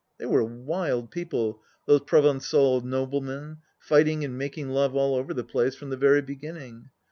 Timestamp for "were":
0.25-0.43